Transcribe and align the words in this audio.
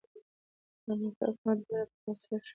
د 0.83 0.85
امریکا 0.93 1.23
حکومت 1.29 1.57
دومره 1.61 1.85
په 1.91 1.95
غوسه 2.03 2.35
شو. 2.45 2.49